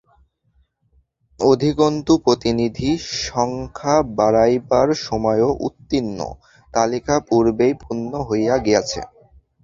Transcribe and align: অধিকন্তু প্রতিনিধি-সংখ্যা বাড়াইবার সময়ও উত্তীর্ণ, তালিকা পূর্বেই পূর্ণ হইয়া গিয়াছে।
অধিকন্তু 1.39 2.11
প্রতিনিধি-সংখ্যা 2.25 3.95
বাড়াইবার 4.17 4.87
সময়ও 5.01 5.49
উত্তীর্ণ, 5.67 6.19
তালিকা 6.73 7.15
পূর্বেই 7.29 7.73
পূর্ণ 7.81 8.11
হইয়া 8.29 8.55
গিয়াছে। 8.57 9.01